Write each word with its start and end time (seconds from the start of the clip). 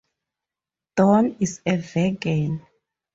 Dorn 0.95 1.35
is 1.39 1.61
a 1.63 1.77
vegan. 1.77 2.65